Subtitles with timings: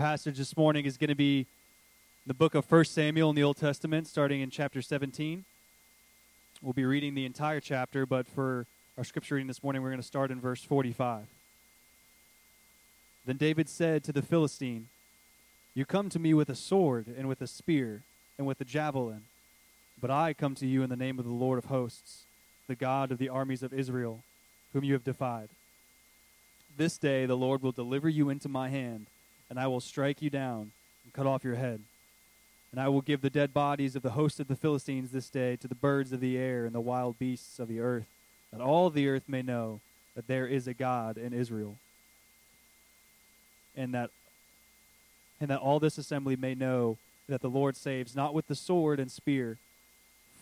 [0.00, 1.46] passage this morning is going to be
[2.26, 5.44] the book of 1 Samuel in the Old Testament, starting in chapter 17.
[6.62, 8.64] We'll be reading the entire chapter, but for
[8.96, 11.26] our scripture reading this morning, we're going to start in verse 45.
[13.26, 14.88] Then David said to the Philistine,
[15.74, 18.00] You come to me with a sword, and with a spear,
[18.38, 19.24] and with a javelin,
[20.00, 22.22] but I come to you in the name of the Lord of hosts,
[22.68, 24.24] the God of the armies of Israel,
[24.72, 25.50] whom you have defied.
[26.74, 29.08] This day the Lord will deliver you into my hand,
[29.50, 30.70] and I will strike you down
[31.04, 31.82] and cut off your head.
[32.70, 35.56] And I will give the dead bodies of the host of the Philistines this day
[35.56, 38.06] to the birds of the air and the wild beasts of the earth,
[38.52, 39.80] that all the earth may know
[40.14, 41.76] that there is a God in Israel.
[43.76, 44.10] And that
[45.40, 49.00] and that all this assembly may know that the Lord saves not with the sword
[49.00, 49.56] and spear,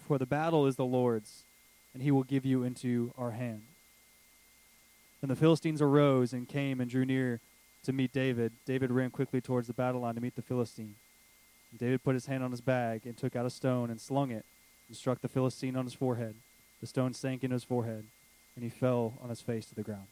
[0.06, 1.44] for the battle is the Lord's,
[1.94, 3.62] and he will give you into our hand.
[5.22, 7.40] And the Philistines arose and came and drew near
[7.84, 8.52] to meet David.
[8.66, 10.94] David ran quickly towards the battle line to meet the Philistine.
[11.76, 14.44] David put his hand on his bag and took out a stone and slung it
[14.88, 16.34] and struck the Philistine on his forehead.
[16.80, 18.04] The stone sank into his forehead,
[18.54, 20.06] and he fell on his face to the ground.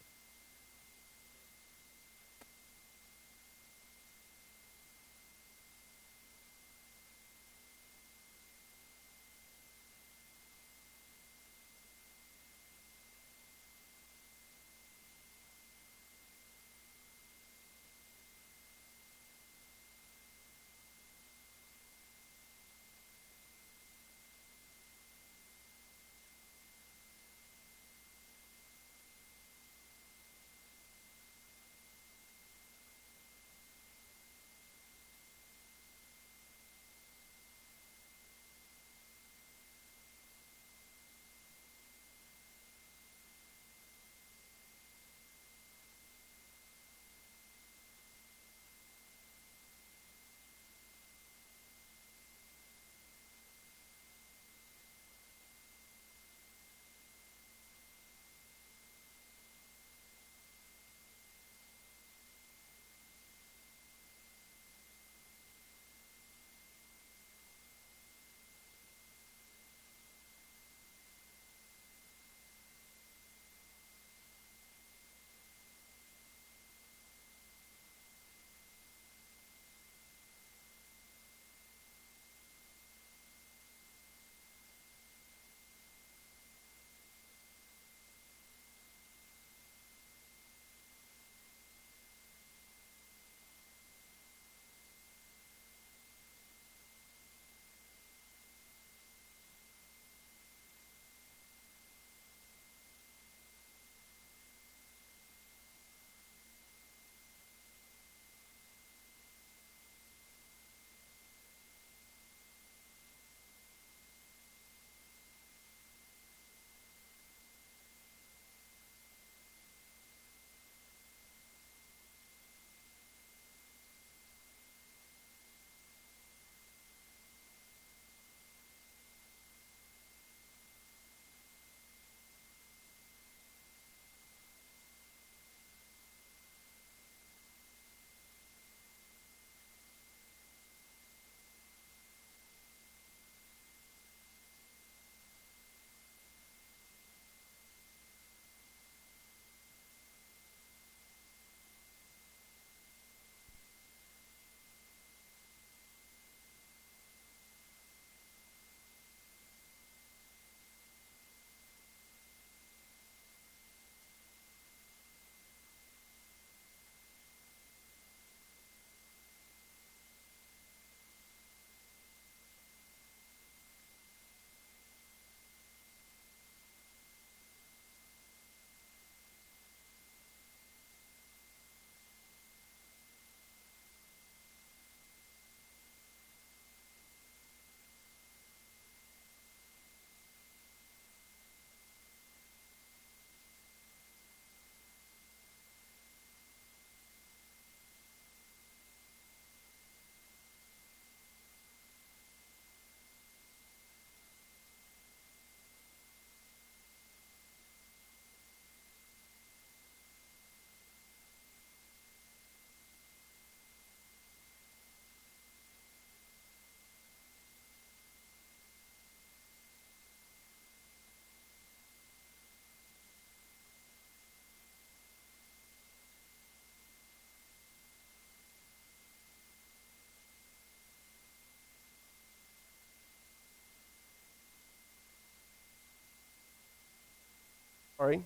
[237.98, 238.22] Sorry.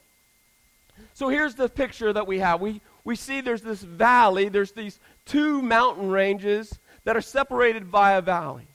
[1.15, 2.61] So here's the picture that we have.
[2.61, 8.13] We, we see there's this valley, there's these two mountain ranges that are separated by
[8.13, 8.67] a valley.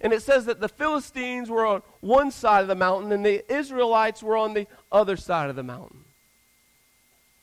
[0.00, 3.44] And it says that the Philistines were on one side of the mountain and the
[3.52, 6.04] Israelites were on the other side of the mountain.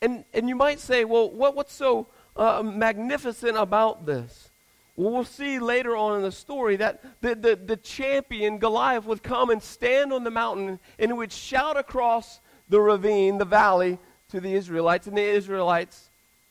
[0.01, 4.49] And, and you might say, well, what, what's so uh, magnificent about this?
[4.95, 9.21] Well, we'll see later on in the story that the, the, the champion, Goliath, would
[9.21, 13.99] come and stand on the mountain and would shout across the ravine, the valley,
[14.29, 16.09] to the Israelites, and the Israelites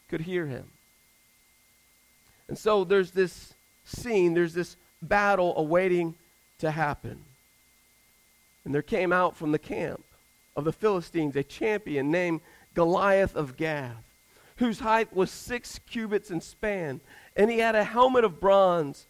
[0.08, 0.70] could hear him.
[2.48, 3.54] And so there's this
[3.84, 6.14] scene, there's this battle awaiting
[6.58, 7.18] to happen.
[8.64, 10.02] And there came out from the camp
[10.56, 12.40] of the Philistines a champion named
[12.74, 14.04] Goliath of Gath,
[14.56, 17.00] whose height was six cubits in span.
[17.36, 19.06] And he had a helmet of bronze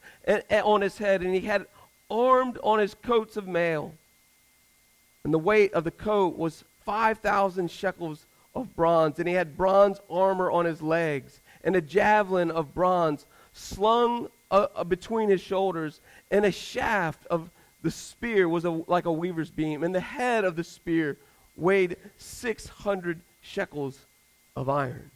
[0.51, 1.67] on his head, and he had
[2.11, 3.95] armed on his coats of mail.
[5.25, 8.25] And the weight of the coat was 5,000 shekels
[8.55, 13.27] of bronze, and he had bronze armor on his legs, and a javelin of bronze
[13.53, 16.01] slung uh, uh, between his shoulders,
[16.31, 17.51] and a shaft of
[17.83, 21.19] the spear was a, like a weaver's beam, and the head of the spear
[21.57, 24.07] weighed 600 shekels
[24.55, 25.11] of iron.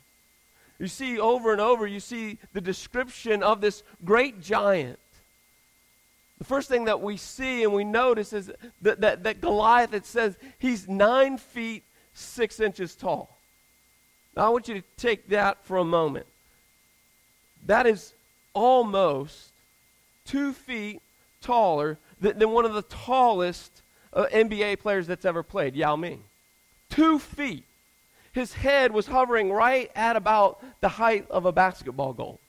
[0.78, 4.98] You see, over and over, you see the description of this great giant.
[6.40, 8.50] The first thing that we see and we notice is
[8.80, 11.84] that, that, that Goliath, it says he's nine feet
[12.14, 13.36] six inches tall.
[14.34, 16.26] Now, I want you to take that for a moment.
[17.66, 18.14] That is
[18.54, 19.50] almost
[20.24, 21.02] two feet
[21.42, 23.82] taller than, than one of the tallest
[24.14, 26.24] uh, NBA players that's ever played, Yao Ming.
[26.88, 27.64] Two feet.
[28.32, 32.40] His head was hovering right at about the height of a basketball goal.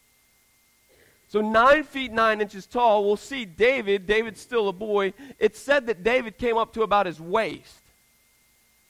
[1.31, 3.05] So, nine feet nine inches tall.
[3.05, 4.05] We'll see David.
[4.05, 5.13] David's still a boy.
[5.39, 7.79] It's said that David came up to about his waist.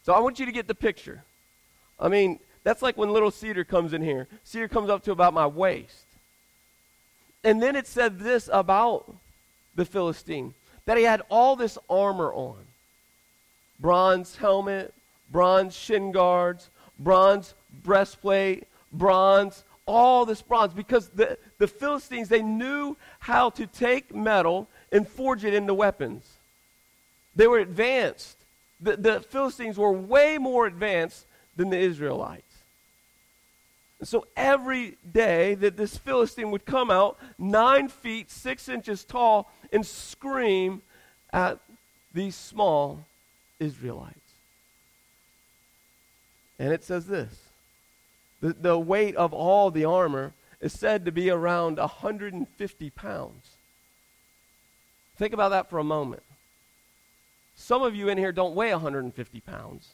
[0.02, 1.24] So, I want you to get the picture.
[2.00, 4.28] I mean, that's like when little Cedar comes in here.
[4.44, 6.08] Cedar comes up to about my waist.
[7.44, 9.16] And then it said this about
[9.76, 10.56] the Philistine
[10.86, 12.58] that he had all this armor on
[13.80, 14.96] bronze helmet,
[15.32, 17.54] bronze shin guards, bronze
[17.84, 20.74] breastplate, bronze, all this bronze.
[20.74, 26.26] Because the, the Philistines, they knew how to take metal and forge it into weapons.
[27.36, 28.38] They were advanced.
[28.80, 32.44] The, the Philistines were way more advanced than the Israelites.
[34.00, 39.52] And so every day that this Philistine would come out, nine feet, six inches tall,
[39.72, 40.82] and scream
[41.32, 41.60] at
[42.14, 43.06] these small
[43.60, 44.18] Israelites.
[46.58, 47.51] And it says this
[48.42, 53.58] the, the weight of all the armor is said to be around 150 pounds.
[55.18, 56.24] Think about that for a moment.
[57.56, 59.90] Some of you in here don't weigh 150 pounds.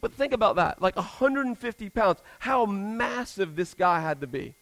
[0.00, 4.54] But think about that like 150 pounds, how massive this guy had to be.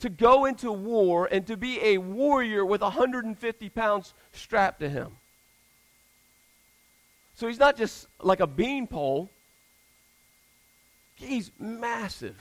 [0.00, 5.16] To go into war and to be a warrior with 150 pounds strapped to him.
[7.34, 9.30] So he's not just like a beanpole,
[11.14, 12.36] he's massive.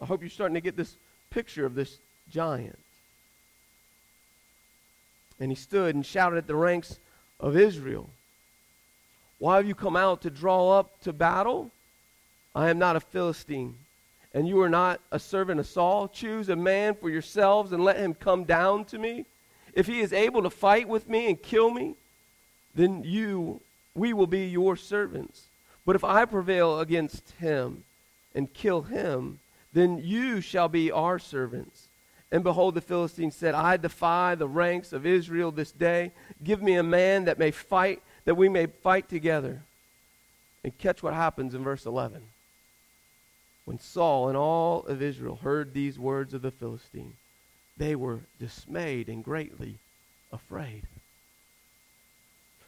[0.00, 0.96] I hope you're starting to get this
[1.30, 1.98] picture of this
[2.28, 2.78] giant.
[5.38, 6.98] And he stood and shouted at the ranks
[7.38, 8.10] of Israel.
[9.38, 11.70] Why have you come out to draw up to battle?
[12.54, 13.76] I am not a Philistine,
[14.34, 16.06] and you are not a servant of Saul.
[16.08, 19.24] Choose a man for yourselves and let him come down to me.
[19.72, 21.96] If he is able to fight with me and kill me,
[22.74, 23.60] then you
[23.94, 25.48] we will be your servants.
[25.84, 27.84] But if I prevail against him
[28.34, 29.40] and kill him,
[29.72, 31.88] then you shall be our servants.
[32.30, 36.12] And behold, the Philistines said, I defy the ranks of Israel this day.
[36.42, 39.62] Give me a man that may fight, that we may fight together.
[40.64, 42.22] And catch what happens in verse 11.
[43.64, 47.14] When Saul and all of Israel heard these words of the Philistine,
[47.76, 49.76] they were dismayed and greatly
[50.32, 50.82] afraid.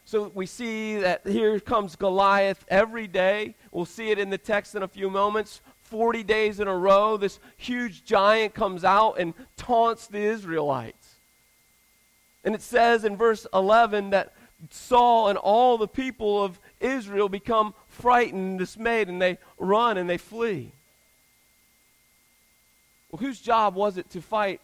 [0.05, 3.55] So we see that here comes Goliath every day.
[3.71, 5.61] We'll see it in the text in a few moments.
[5.81, 11.15] 40 days in a row, this huge giant comes out and taunts the Israelites.
[12.43, 14.33] And it says in verse 11 that
[14.69, 20.07] Saul and all the people of Israel become frightened and dismayed, and they run and
[20.07, 20.71] they flee.
[23.11, 24.61] Well, whose job was it to fight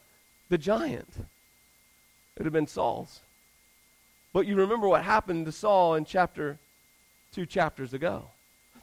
[0.49, 1.09] the giant?
[2.37, 3.21] It have been Saul's.
[4.33, 6.57] But you remember what happened to Saul in chapter
[7.31, 8.25] two chapters ago.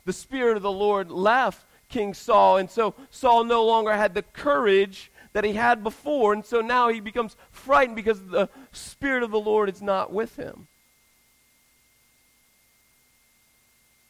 [0.05, 2.59] The Spirit of the Lord left King Saul.
[2.59, 6.33] And so Saul no longer had the courage that he had before.
[6.33, 10.37] And so now he becomes frightened because the Spirit of the Lord is not with
[10.37, 10.67] him.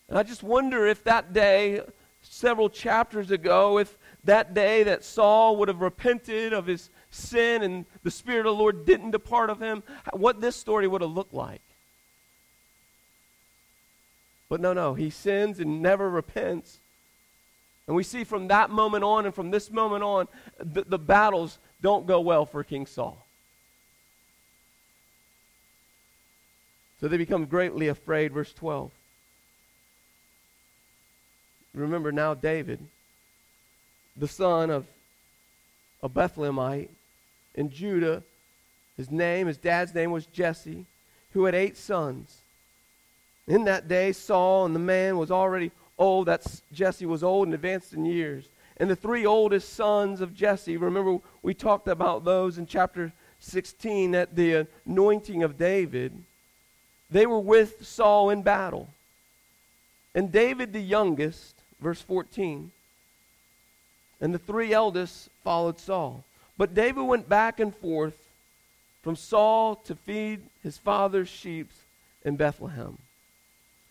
[0.09, 1.83] And I just wonder if that day,
[2.23, 7.87] several chapters ago, if that day that Saul would have repented of his sin and
[8.03, 11.35] the Spirit of the Lord didn't depart of him, what this story would have looked
[11.35, 11.63] like.
[14.49, 16.79] But no, no, he sins and never repents.
[17.87, 21.59] And we see from that moment on and from this moment on, the, the battles
[21.81, 23.25] don't go well for King Saul.
[27.01, 28.33] So they become greatly afraid.
[28.33, 28.91] Verse 12.
[31.75, 32.81] Remember now, David,
[34.17, 34.87] the son of
[36.03, 36.89] a Bethlehemite
[37.59, 38.23] in Judah,
[38.97, 40.87] his name, his dad's name was Jesse,
[41.33, 42.39] who had eight sons.
[43.49, 46.29] In that day, Saul and the man was already old.
[46.29, 48.49] That's Jesse was old and advanced in years.
[48.77, 54.15] And the three oldest sons of Jesse, remember we talked about those in chapter 16
[54.15, 56.13] at the anointing of David.
[57.11, 58.89] They were with Saul in battle.
[60.15, 62.71] And David the youngest, verse 14,
[64.21, 66.25] and the three eldest followed Saul.
[66.59, 68.19] But David went back and forth
[69.03, 71.71] from Saul to feed his father's sheep
[72.25, 72.99] in Bethlehem.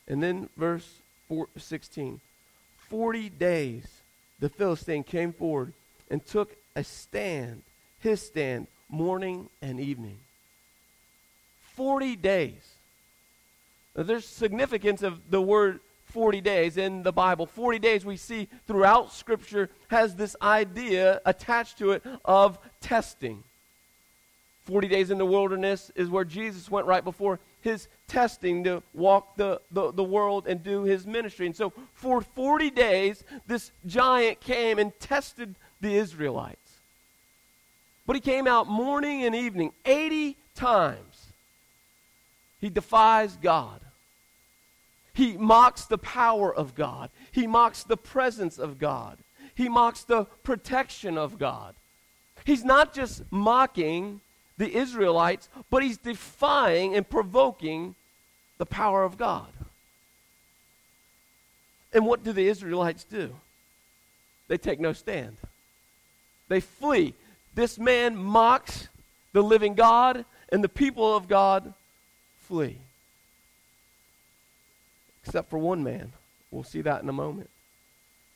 [0.07, 0.87] And then verse
[1.57, 2.19] 16.
[2.77, 3.85] Forty days
[4.39, 5.73] the Philistine came forward
[6.11, 7.63] and took a stand,
[7.99, 10.19] his stand, morning and evening.
[11.73, 12.75] Forty days.
[13.95, 17.45] Now, there's significance of the word 40 days in the Bible.
[17.45, 23.43] 40 days we see throughout Scripture has this idea attached to it of testing.
[24.63, 29.35] 40 days in the wilderness is where Jesus went right before his testing to walk
[29.37, 31.45] the, the, the, world and do his ministry.
[31.45, 36.79] And so for 40 days, this giant came and tested the Israelites.
[38.05, 41.27] But he came out morning and evening 80 times.
[42.59, 43.81] He defies God.
[45.17, 47.09] He mocks the power of God.
[47.31, 49.17] He mocks the presence of God.
[49.55, 51.73] He mocks the protection of God.
[52.45, 54.21] He's not just mocking
[54.59, 57.95] the Israelites, but he's defying and provoking
[58.59, 59.47] the power of God.
[61.91, 63.33] And what do the Israelites do?
[64.47, 65.37] They take no stand.
[66.47, 67.15] They flee.
[67.55, 68.87] This man mocks
[69.33, 71.73] the living God, and the people of God
[72.41, 72.77] flee.
[75.27, 76.13] Except for one man.
[76.51, 77.49] We'll see that in a moment.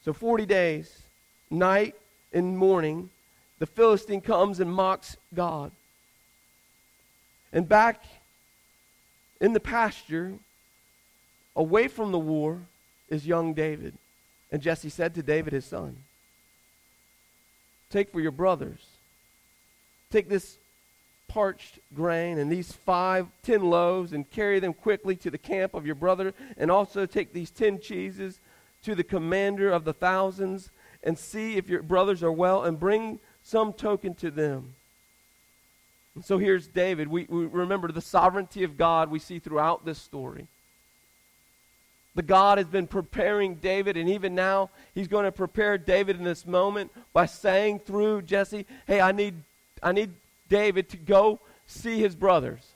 [0.03, 1.03] So, 40 days,
[1.49, 1.95] night
[2.33, 3.09] and morning,
[3.59, 5.71] the Philistine comes and mocks God.
[7.53, 8.03] And back
[9.39, 10.33] in the pasture,
[11.55, 12.59] away from the war,
[13.07, 13.93] is young David.
[14.51, 15.95] And Jesse said to David, his son,
[17.89, 18.85] Take for your brothers,
[20.11, 20.57] take this
[21.31, 25.85] parched grain and these five, ten loaves and carry them quickly to the camp of
[25.85, 28.41] your brother, and also take these ten cheeses
[28.83, 30.71] to the commander of the thousands,
[31.03, 34.75] and see if your brothers are well, and bring some token to them.
[36.15, 37.07] And so here's David.
[37.07, 40.47] We, we remember the sovereignty of God we see throughout this story.
[42.13, 46.25] The God has been preparing David, and even now, he's going to prepare David in
[46.25, 49.35] this moment by saying through Jesse, Hey, I need,
[49.81, 50.11] I need
[50.51, 52.73] David to go see his brothers.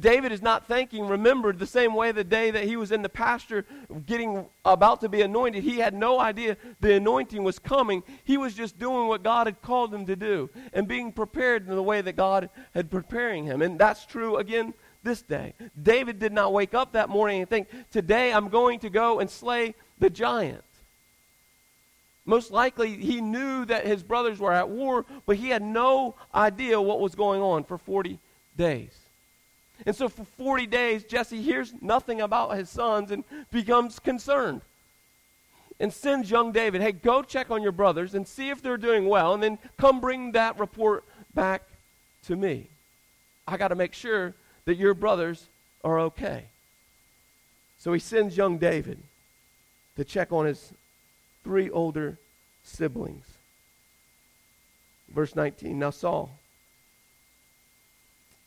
[0.00, 3.08] David is not thinking, remembered the same way the day that he was in the
[3.08, 3.64] pasture
[4.04, 5.62] getting about to be anointed.
[5.62, 8.02] He had no idea the anointing was coming.
[8.24, 11.74] He was just doing what God had called him to do and being prepared in
[11.74, 13.62] the way that God had preparing him.
[13.62, 14.74] And that's true again
[15.04, 15.54] this day.
[15.80, 19.30] David did not wake up that morning and think, today I'm going to go and
[19.30, 20.64] slay the giant.
[22.28, 26.78] Most likely, he knew that his brothers were at war, but he had no idea
[26.78, 28.18] what was going on for 40
[28.54, 28.92] days.
[29.86, 34.60] And so for 40 days, Jesse hears nothing about his sons and becomes concerned.
[35.80, 39.08] And sends young David, hey, go check on your brothers and see if they're doing
[39.08, 41.62] well, and then come bring that report back
[42.26, 42.68] to me.
[43.46, 44.34] I got to make sure
[44.66, 45.46] that your brothers
[45.82, 46.44] are okay.
[47.78, 48.98] So he sends young David
[49.96, 50.74] to check on his
[51.44, 52.18] three older
[52.62, 53.26] siblings.
[55.08, 56.38] Verse 19 Now Saul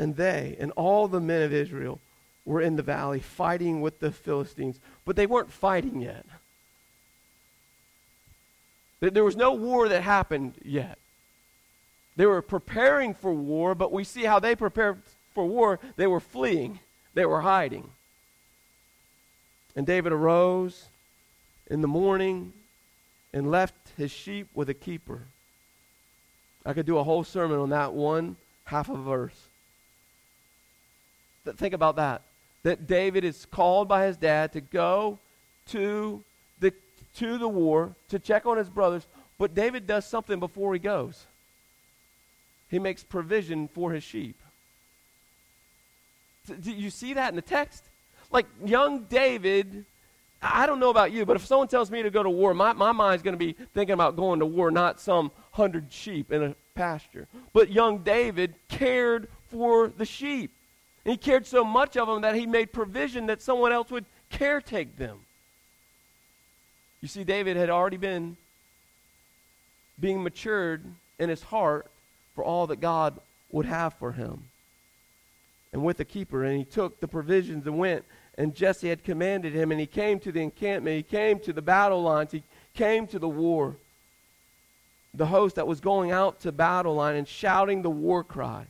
[0.01, 2.00] and they and all the men of Israel
[2.43, 6.25] were in the valley fighting with the Philistines, but they weren't fighting yet.
[9.00, 10.98] There was no war that happened yet.
[12.15, 15.03] They were preparing for war, but we see how they prepared
[15.36, 15.79] for war.
[15.98, 16.79] They were fleeing,
[17.13, 17.91] they were hiding.
[19.75, 20.86] And David arose
[21.67, 22.53] in the morning
[23.33, 25.23] and left his sheep with a keeper.
[26.65, 28.35] I could do a whole sermon on that one
[28.65, 29.39] half a verse.
[31.57, 32.21] Think about that.
[32.63, 35.17] That David is called by his dad to go
[35.69, 36.23] to
[36.59, 36.73] the,
[37.17, 39.07] to the war to check on his brothers,
[39.39, 41.25] but David does something before he goes.
[42.69, 44.39] He makes provision for his sheep.
[46.47, 47.83] Do you see that in the text?
[48.31, 49.85] Like young David,
[50.41, 52.74] I don't know about you, but if someone tells me to go to war, my,
[52.74, 56.43] my mind's going to be thinking about going to war, not some hundred sheep in
[56.43, 57.27] a pasture.
[57.53, 60.51] But young David cared for the sheep.
[61.05, 64.05] And he cared so much of them that he made provision that someone else would
[64.31, 65.19] caretake them.
[67.01, 68.38] You see, David had already been
[70.00, 70.83] being matured
[71.19, 71.88] in his heart
[72.33, 73.19] for all that God
[73.51, 74.45] would have for him.
[75.74, 78.05] And with the keeper, and he took the provisions and went.
[78.41, 80.98] And Jesse had commanded him, and he came to the encampment.
[80.98, 82.31] He came to the battle lines.
[82.31, 82.41] He
[82.74, 83.75] came to the war.
[85.13, 88.65] The host that was going out to battle line and shouting the war cry.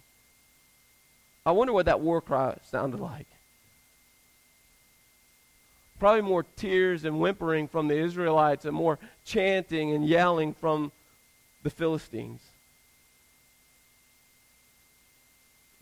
[1.45, 3.27] I wonder what that war cry sounded like.
[5.99, 10.91] Probably more tears and whimpering from the Israelites and more chanting and yelling from
[11.63, 12.41] the Philistines.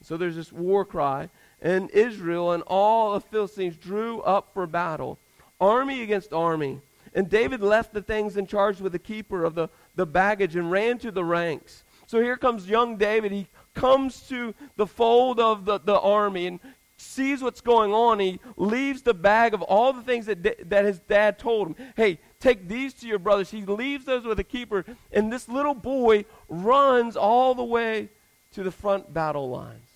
[0.03, 1.29] So there's this war cry,
[1.61, 5.17] and Israel and all the Philistines drew up for battle,
[5.59, 6.79] army against army.
[7.13, 10.69] And David left the things in charge with the keeper of the, the baggage and
[10.69, 11.83] ran to the ranks.
[12.05, 13.31] So here comes young David.
[13.31, 16.59] He comes to the fold of the, the army and
[16.97, 18.19] sees what's going on.
[18.19, 21.75] He leaves the bag of all the things that, that his dad told him.
[21.95, 23.51] Hey, take these to your brothers.
[23.51, 28.09] He leaves those with the keeper, and this little boy runs all the way
[28.53, 29.88] to the front battle lines.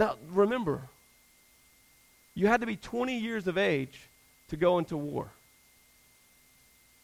[0.00, 0.80] Now, remember,
[2.34, 4.00] you had to be 20 years of age
[4.48, 5.28] to go into war.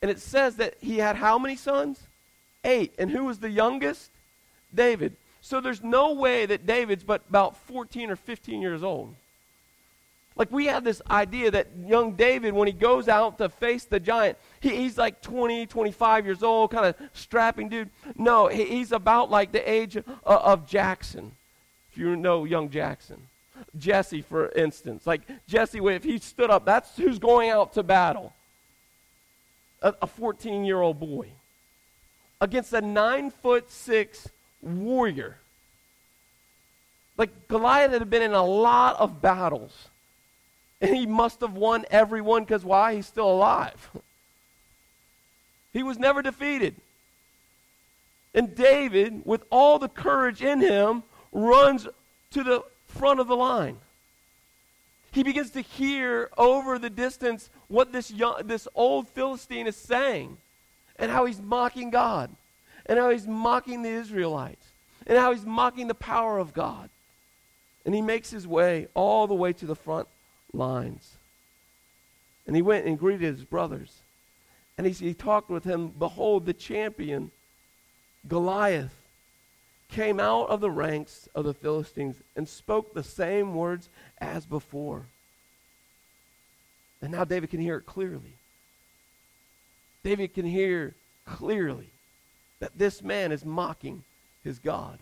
[0.00, 2.00] And it says that he had how many sons?
[2.64, 2.94] Eight.
[2.98, 4.10] And who was the youngest?
[4.74, 5.14] David.
[5.42, 9.14] So there's no way that David's but about 14 or 15 years old.
[10.34, 14.00] Like we have this idea that young David, when he goes out to face the
[14.00, 17.90] giant, he, he's like 20, 25 years old, kind of strapping dude.
[18.16, 21.32] No, he, he's about like the age of, of Jackson,
[21.96, 23.28] you know young Jackson.
[23.78, 25.06] Jesse, for instance.
[25.06, 28.32] Like Jesse, if he stood up, that's who's going out to battle.
[29.82, 31.28] A 14 year old boy
[32.40, 34.28] against a nine foot six
[34.62, 35.36] warrior.
[37.16, 39.88] Like Goliath had been in a lot of battles.
[40.80, 42.96] And he must have won every one because why?
[42.96, 43.90] He's still alive.
[45.72, 46.76] he was never defeated.
[48.34, 51.02] And David, with all the courage in him,
[51.36, 51.86] runs
[52.30, 53.76] to the front of the line.
[55.12, 60.38] He begins to hear over the distance what this, young, this old Philistine is saying
[60.98, 62.30] and how he's mocking God
[62.86, 64.66] and how he's mocking the Israelites
[65.06, 66.90] and how he's mocking the power of God.
[67.84, 70.08] And he makes his way all the way to the front
[70.52, 71.16] lines.
[72.46, 73.92] And he went and greeted his brothers.
[74.76, 75.88] And he, he talked with him.
[75.88, 77.30] Behold, the champion,
[78.26, 79.05] Goliath,
[79.88, 85.06] came out of the ranks of the Philistines and spoke the same words as before.
[87.00, 88.34] And now David can hear it clearly.
[90.02, 90.94] David can hear
[91.24, 91.90] clearly
[92.58, 94.02] that this man is mocking
[94.42, 94.98] his God.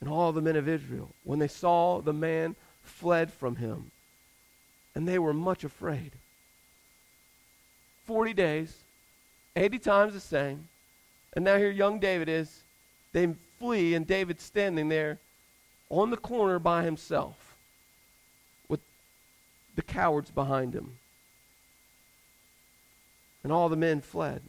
[0.00, 3.90] And all the men of Israel, when they saw the man, fled from him.
[4.94, 6.12] And they were much afraid.
[8.06, 8.84] Forty days,
[9.56, 10.68] eighty times the same.
[11.32, 12.62] And now here young David is.
[13.12, 15.18] They flee, and David's standing there
[15.88, 17.56] on the corner by himself
[18.68, 18.80] with
[19.74, 20.98] the cowards behind him.
[23.42, 24.42] And all the men fled.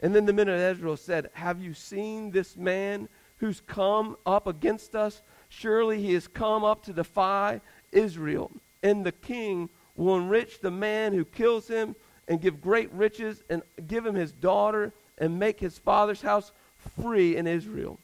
[0.00, 4.46] And then the men of Israel said, Have you seen this man who's come up
[4.46, 5.22] against us?
[5.48, 7.60] Surely he has come up to defy
[7.92, 8.50] Israel.
[8.82, 11.94] And the king will enrich the man who kills him
[12.28, 16.52] and give great riches and give him his daughter and make his father's house
[17.00, 17.98] free in Israel.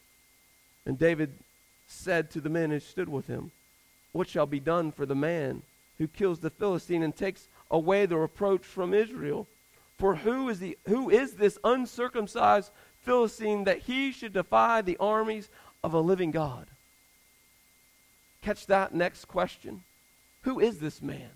[0.85, 1.33] And David
[1.87, 3.51] said to the men who stood with him,
[4.13, 5.63] What shall be done for the man
[5.99, 9.47] who kills the Philistine and takes away the reproach from Israel?
[9.99, 12.71] For who is, the, who is this uncircumcised
[13.03, 15.49] Philistine that he should defy the armies
[15.83, 16.67] of a living God?
[18.43, 19.83] Catch that next question.
[20.43, 21.31] Who is this man?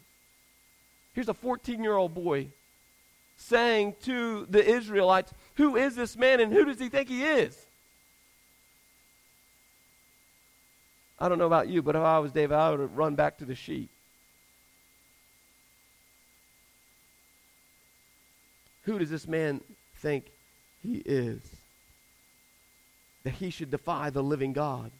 [1.15, 2.49] Here's a 14 year old boy
[3.41, 7.57] saying to the Israelites, Who is this man and who does he think he is?
[11.19, 13.39] I don't know about you, but if I was David, I would have run back
[13.39, 13.91] to the sheep.
[18.85, 19.61] Who does this man
[19.97, 20.27] think
[20.83, 21.43] he is?
[23.25, 24.91] That he should defy the living God.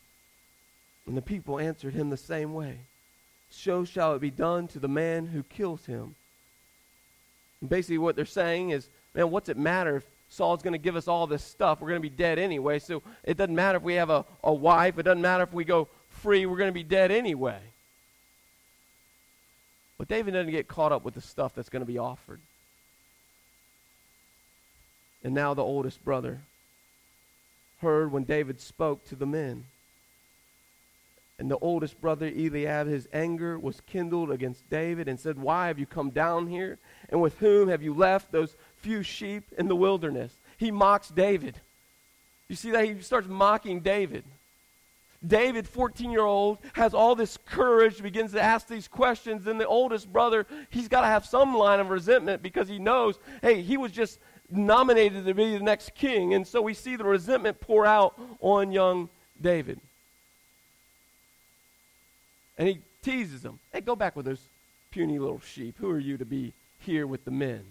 [1.07, 2.81] And the people answered him the same way.
[3.49, 6.15] so shall it be done to the man who kills him.
[7.67, 11.09] Basically, what they're saying is, man, what's it matter if Saul's going to give us
[11.09, 11.81] all this stuff?
[11.81, 14.53] We're going to be dead anyway, so it doesn't matter if we have a, a
[14.53, 14.99] wife.
[14.99, 16.47] It doesn't matter if we go free.
[16.47, 17.61] We're going to be dead anyway.
[19.99, 22.41] But David doesn't get caught up with the stuff that's going to be offered.
[25.23, 26.41] And now the oldest brother
[27.81, 29.67] heard when David spoke to the men.
[31.41, 35.79] And the oldest brother, Eliab, his anger was kindled against David and said, Why have
[35.79, 36.79] you come down here?
[37.09, 40.35] And with whom have you left those few sheep in the wilderness?
[40.59, 41.57] He mocks David.
[42.49, 42.85] You see that?
[42.85, 44.25] He starts mocking David.
[45.27, 49.45] David, 14 year old, has all this courage, begins to ask these questions.
[49.45, 53.19] Then the oldest brother, he's got to have some line of resentment because he knows,
[53.41, 54.19] hey, he was just
[54.51, 56.35] nominated to be the next king.
[56.35, 59.09] And so we see the resentment pour out on young
[59.41, 59.81] David.
[62.61, 63.59] And he teases him.
[63.73, 64.43] Hey, go back with those
[64.91, 65.77] puny little sheep.
[65.79, 67.65] Who are you to be here with the men?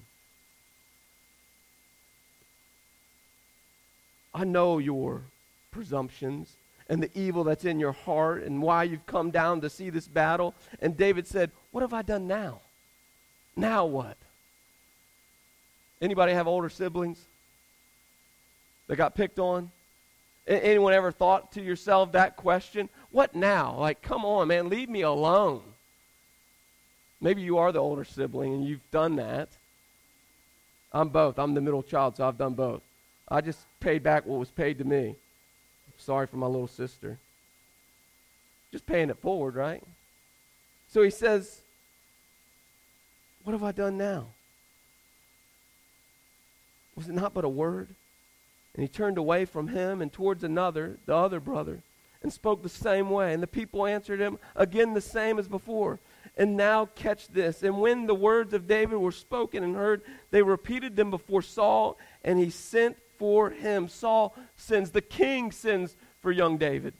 [4.33, 5.21] I know your
[5.69, 6.55] presumptions
[6.89, 10.07] and the evil that's in your heart and why you've come down to see this
[10.07, 10.55] battle.
[10.81, 12.61] And David said, What have I done now?
[13.55, 14.17] Now what?
[16.01, 17.23] Anybody have older siblings
[18.87, 19.69] that got picked on?
[20.47, 22.89] Anyone ever thought to yourself that question?
[23.11, 23.77] What now?
[23.77, 25.61] Like, come on, man, leave me alone.
[27.21, 29.49] Maybe you are the older sibling and you've done that.
[30.91, 31.37] I'm both.
[31.37, 32.81] I'm the middle child, so I've done both.
[33.27, 35.15] I just paid back what was paid to me.
[35.97, 37.19] Sorry for my little sister.
[38.71, 39.83] Just paying it forward, right?
[40.87, 41.61] So he says,
[43.43, 44.27] What have I done now?
[46.95, 47.89] Was it not but a word?
[48.73, 51.81] And he turned away from him and towards another, the other brother,
[52.21, 53.33] and spoke the same way.
[53.33, 55.99] And the people answered him again the same as before.
[56.37, 57.63] And now catch this.
[57.63, 60.01] And when the words of David were spoken and heard,
[60.31, 63.87] they repeated them before Saul, and he sent for him.
[63.87, 66.93] Saul sends, the king sends for young David.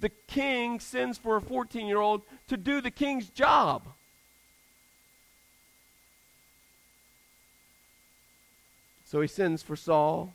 [0.00, 3.88] The king sends for a 14 year old to do the king's job.
[9.04, 10.34] So he sends for Saul,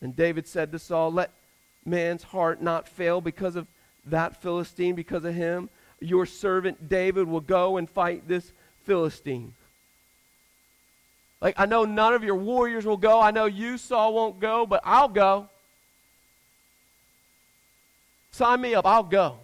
[0.00, 1.30] and David said to Saul, Let
[1.84, 3.66] man's heart not fail because of
[4.06, 5.68] that Philistine, because of him.
[6.00, 8.52] Your servant David will go and fight this
[8.84, 9.54] Philistine.
[11.40, 13.20] Like, I know none of your warriors will go.
[13.20, 15.48] I know you, Saul, won't go, but I'll go.
[18.32, 18.86] Sign me up.
[18.86, 19.38] I'll go.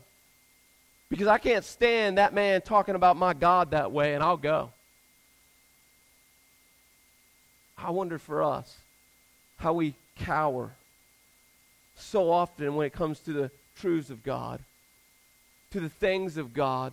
[1.09, 4.71] Because I can't stand that man talking about my God that way, and I'll go.
[7.77, 8.77] I wonder for us
[9.57, 10.73] how we cower
[11.97, 14.61] so often when it comes to the truths of God,
[15.71, 16.93] to the things of God.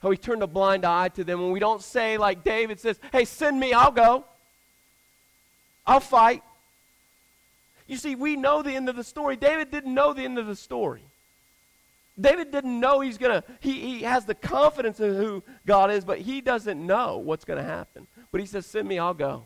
[0.00, 2.98] How we turn a blind eye to them when we don't say, like David says,
[3.12, 4.24] Hey, send me, I'll go.
[5.86, 6.42] I'll fight.
[7.86, 9.36] You see, we know the end of the story.
[9.36, 11.04] David didn't know the end of the story.
[12.18, 16.04] David didn't know he's going to, he, he has the confidence of who God is,
[16.04, 18.06] but he doesn't know what's going to happen.
[18.32, 19.44] But he says, Send me, I'll go.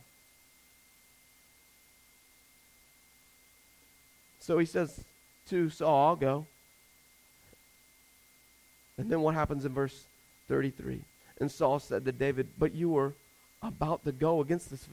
[4.51, 5.05] So he says
[5.51, 6.45] to Saul, I'll go.
[8.99, 10.07] And then what happens in verse
[10.49, 11.03] 33?
[11.41, 13.13] And Saul said to David, But you were
[13.63, 14.89] about to go against this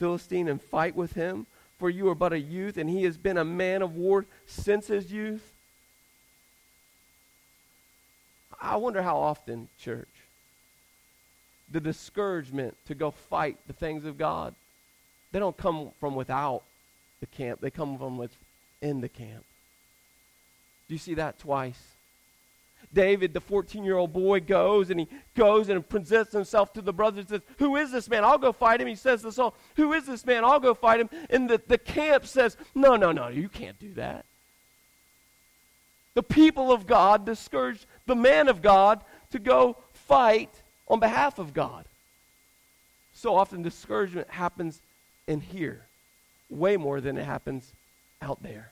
[0.00, 1.46] Philistine and fight with him,
[1.78, 4.88] for you are but a youth, and he has been a man of war since
[4.88, 5.52] his youth.
[8.60, 10.08] I wonder how often, church,
[11.70, 14.52] the discouragement to go fight the things of God,
[15.30, 16.64] they don't come from without
[17.20, 17.60] the camp.
[17.60, 18.18] They come from
[18.80, 19.44] within the camp.
[20.88, 21.80] Do you see that twice?
[22.92, 26.92] David, the 14 year old boy, goes and he goes and presents himself to the
[26.92, 28.24] brothers and says, Who is this man?
[28.24, 28.88] I'll go fight him.
[28.88, 30.44] He says to Saul, Who is this man?
[30.44, 31.10] I'll go fight him.
[31.28, 34.24] And the, the camp says, No, no, no, you can't do that.
[36.14, 40.50] The people of God discouraged the man of God to go fight
[40.88, 41.84] on behalf of God.
[43.12, 44.80] So often discouragement happens
[45.28, 45.82] in here
[46.48, 47.72] way more than it happens
[48.22, 48.70] out there.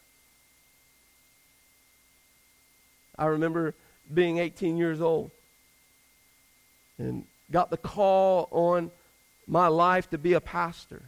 [3.18, 3.74] I remember
[4.12, 5.30] being 18 years old
[6.98, 8.90] and got the call on
[9.46, 11.02] my life to be a pastor.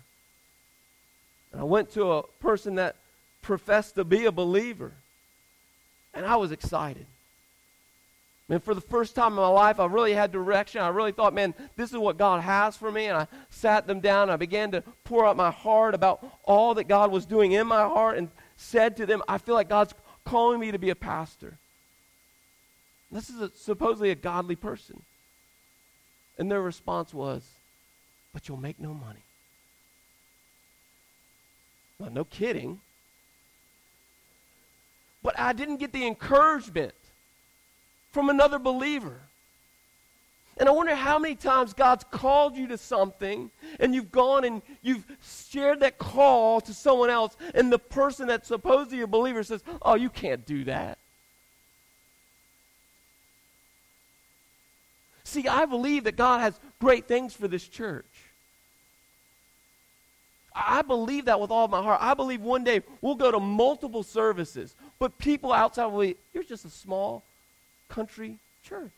[1.53, 2.97] And I went to a person that
[3.43, 4.93] professed to be a believer,
[6.15, 7.07] and I was excited.
[8.51, 10.81] And for the first time in my life, I really had direction.
[10.81, 13.07] I really thought, man, this is what God has for me.
[13.07, 14.25] And I sat them down.
[14.25, 17.69] And I began to pour out my heart about all that God was doing in
[17.69, 20.97] my heart and said to them, I feel like God's calling me to be a
[20.97, 21.59] pastor.
[23.13, 25.01] This is a, supposedly a godly person.
[26.37, 27.49] And their response was,
[28.35, 29.23] But you'll make no money.
[32.01, 32.81] Well, no kidding.
[35.23, 36.95] But I didn't get the encouragement
[38.13, 39.21] from another believer.
[40.57, 44.61] And I wonder how many times God's called you to something and you've gone and
[44.83, 45.07] you've
[45.49, 49.95] shared that call to someone else, and the person that's supposedly a believer says, Oh,
[49.95, 50.99] you can't do that.
[55.25, 58.05] See, I believe that God has great things for this church.
[60.55, 62.01] I believe that with all my heart.
[62.03, 66.43] I believe one day we'll go to multiple services, but people outside will be, you're
[66.43, 67.23] just a small
[67.91, 68.91] country church.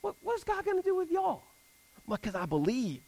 [0.00, 1.42] What, what is God going to do with y'all?
[2.08, 3.00] Because I believe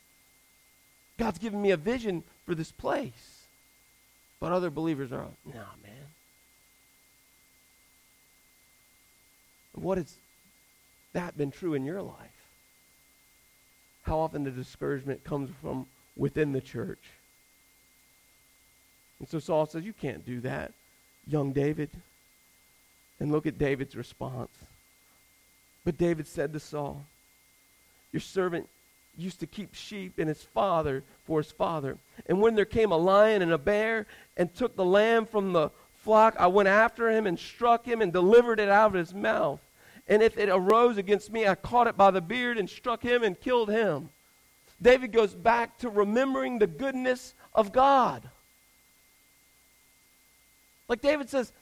[1.19, 3.47] God's given me a vision for this place.
[4.39, 6.07] But other believers are, nah, man.
[9.75, 10.17] What has
[11.13, 12.17] that been true in your life?
[14.03, 17.11] How often the discouragement comes from within the church.
[19.19, 20.73] And so Saul says, You can't do that,
[21.27, 21.91] young David.
[23.21, 24.51] And look at David's response.
[25.85, 27.05] But David said to Saul,
[28.13, 28.69] Your servant
[29.17, 31.99] used to keep sheep and his father for his father.
[32.27, 35.71] And when there came a lion and a bear and took the lamb from the
[36.03, 39.61] flock, I went after him and struck him and delivered it out of his mouth.
[40.09, 43.23] And if it arose against me, I caught it by the beard and struck him
[43.23, 44.11] and killed him.
[44.83, 48.29] David goes back to remembering the goodness of God.
[50.89, 51.53] Like David says,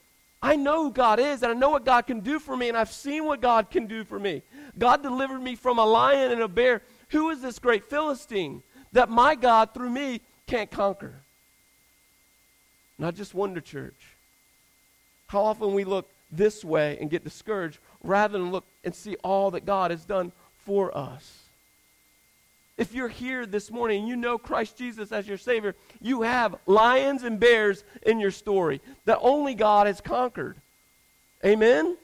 [0.43, 2.77] I know who God is, and I know what God can do for me, and
[2.77, 4.43] I've seen what God can do for me.
[4.77, 6.83] God delivered me from a lion and a bear.
[7.11, 11.21] Who is this great Philistine that my God, through me, can't conquer?
[12.99, 14.17] Not just wonder, church,
[15.29, 19.53] how often we look this way and get discouraged rather than look and see all
[19.53, 20.33] that God has done
[20.65, 21.42] for us.
[22.79, 26.57] If you're here this morning and you know Christ Jesus as your Savior, you have
[26.67, 30.57] lions and bears in your story that only God has conquered.
[31.45, 31.97] Amen?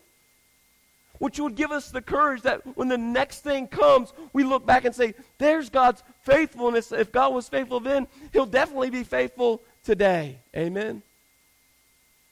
[1.18, 4.84] Which would give us the courage that when the next thing comes, we look back
[4.84, 6.92] and say, There's God's faithfulness.
[6.92, 10.38] If God was faithful then, He'll definitely be faithful today.
[10.54, 11.02] Amen?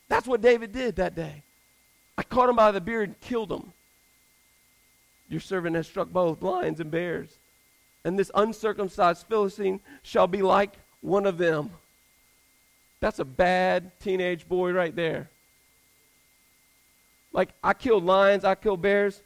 [0.08, 1.42] That's what David did that day.
[2.18, 3.72] I caught him by the beard and killed him.
[5.28, 7.30] Your servant has struck both lions and bears
[8.06, 11.70] and this uncircumcised Philistine shall be like one of them.
[13.00, 15.28] That's a bad teenage boy right there.
[17.32, 19.22] Like, I killed lions, I killed bears,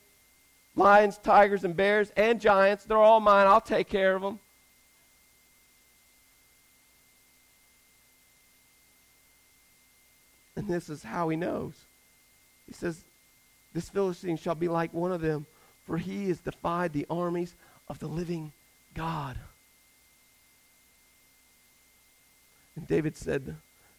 [0.76, 2.84] lions, tigers, and bears, and giants.
[2.84, 3.46] They're all mine.
[3.46, 4.40] I'll take care of them.
[10.56, 11.74] And this is how he knows.
[12.66, 13.04] He says,
[13.74, 15.44] This Philistine shall be like one of them,
[15.84, 17.54] for he has defied the armies
[17.86, 18.54] of the living
[18.94, 19.38] God.
[22.76, 23.56] And David said,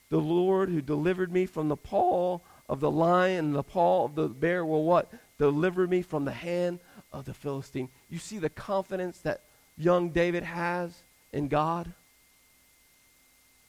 [0.09, 4.15] The Lord who delivered me from the paw of the lion and the paw of
[4.15, 5.11] the bear will what?
[5.37, 6.79] Deliver me from the hand
[7.11, 7.89] of the Philistine.
[8.09, 9.41] You see the confidence that
[9.77, 11.93] young David has in God?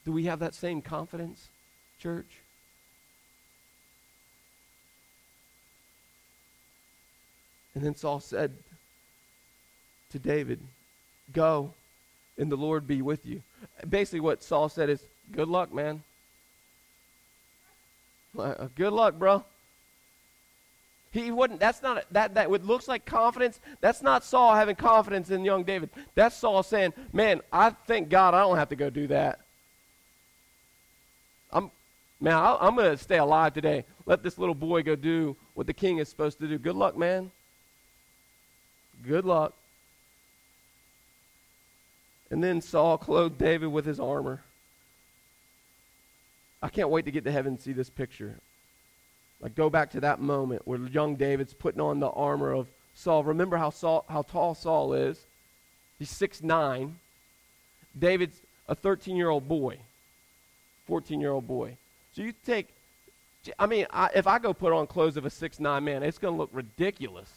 [0.05, 1.49] Do we have that same confidence,
[1.99, 2.39] church?
[7.75, 8.53] And then Saul said
[10.11, 10.61] to David,
[11.33, 11.73] Go,
[12.39, 13.43] and the Lord be with you.
[13.89, 16.03] Basically, what Saul said is, Good luck, man.
[18.39, 19.45] Uh, good luck, bro.
[21.11, 21.61] He wouldn't.
[21.61, 22.35] That's not that.
[22.35, 23.61] That what looks like confidence.
[23.81, 25.91] That's not Saul having confidence in young David.
[26.15, 29.41] That's Saul saying, "Man, I thank God I don't have to go do that.
[31.53, 31.71] I'm,
[32.19, 33.85] man, I, am going to stay alive today.
[34.07, 36.59] Let this little boy go do what the king is supposed to do.
[36.59, 37.31] Good luck, man.
[39.07, 39.55] Good luck."
[42.33, 44.41] And then Saul clothed David with his armor.
[46.63, 48.39] I can't wait to get to heaven and see this picture.
[49.43, 53.23] Like go back to that moment where young David's putting on the armor of Saul.
[53.23, 55.27] Remember how Saul, how tall Saul is?
[55.99, 56.97] He's six nine.
[57.99, 59.77] David's a 13-year-old boy.
[60.89, 61.77] 14-year-old boy.
[62.15, 62.69] So you take
[63.59, 66.17] I mean, I, if I go put on clothes of a six nine man, it's
[66.17, 67.31] going to look ridiculous.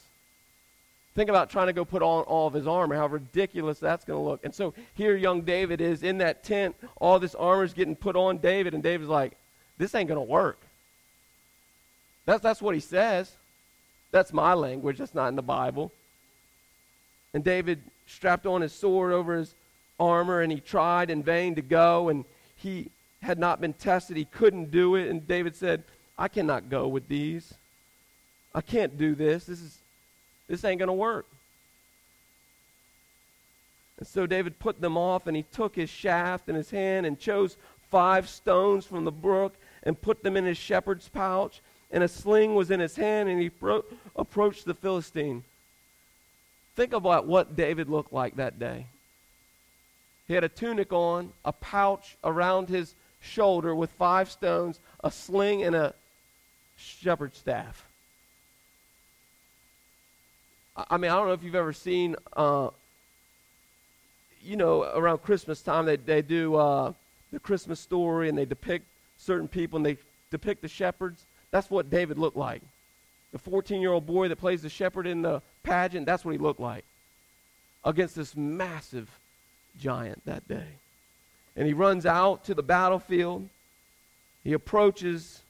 [1.15, 4.19] Think about trying to go put on all of his armor, how ridiculous that's going
[4.19, 4.43] to look.
[4.43, 8.17] And so here young David is in that tent, all this armor is getting put
[8.17, 9.37] on David, and David's like,
[9.77, 10.59] this ain't going to work.
[12.25, 13.31] That's, that's what he says.
[14.11, 14.97] That's my language.
[14.97, 15.91] That's not in the Bible.
[17.33, 19.55] And David strapped on his sword over his
[19.99, 22.25] armor, and he tried in vain to go, and
[22.57, 24.17] he had not been tested.
[24.17, 25.09] He couldn't do it.
[25.09, 25.83] And David said,
[26.17, 27.53] I cannot go with these.
[28.53, 29.45] I can't do this.
[29.45, 29.77] This is
[30.47, 31.25] this ain't going to work.
[33.97, 37.19] And so David put them off, and he took his shaft in his hand and
[37.19, 37.57] chose
[37.89, 41.61] five stones from the brook and put them in his shepherd's pouch.
[41.91, 45.43] And a sling was in his hand, and he pro- approached the Philistine.
[46.75, 48.87] Think about what David looked like that day.
[50.27, 55.63] He had a tunic on, a pouch around his shoulder with five stones, a sling,
[55.63, 55.93] and a
[56.75, 57.84] shepherd's staff.
[60.75, 62.69] I mean, I don't know if you've ever seen, uh,
[64.41, 66.93] you know, around Christmas time, they, they do uh,
[67.31, 68.85] the Christmas story and they depict
[69.17, 69.97] certain people and they
[70.31, 71.25] depict the shepherds.
[71.51, 72.61] That's what David looked like.
[73.31, 76.37] The 14 year old boy that plays the shepherd in the pageant, that's what he
[76.37, 76.83] looked like
[77.85, 79.09] against this massive
[79.79, 80.67] giant that day.
[81.55, 83.47] And he runs out to the battlefield.
[84.43, 85.41] He approaches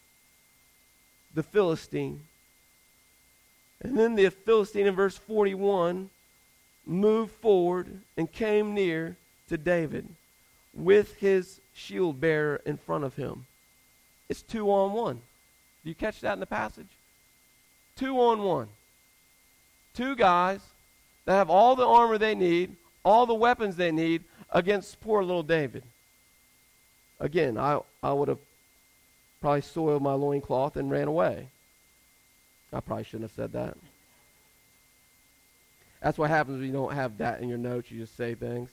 [1.33, 2.21] the Philistine.
[3.81, 6.09] And then the Philistine in verse 41
[6.85, 9.17] moved forward and came near
[9.49, 10.07] to David
[10.73, 13.45] with his shield bearer in front of him.
[14.29, 15.21] It's two on one.
[15.83, 16.88] Do you catch that in the passage?
[17.95, 18.67] Two on one.
[19.93, 20.59] Two guys
[21.25, 25.43] that have all the armor they need, all the weapons they need against poor little
[25.43, 25.83] David.
[27.19, 28.39] Again, I, I would have
[29.41, 31.47] probably soiled my loincloth and ran away.
[32.75, 33.77] I probably shouldn't have said that.
[36.01, 37.89] That's what happens when you don't have that in your notes.
[37.89, 38.69] You just say things.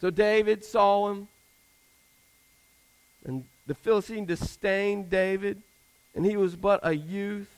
[0.00, 1.28] So David saw him.
[3.24, 5.62] And the Philistine disdained David.
[6.14, 7.48] And he was but a youth.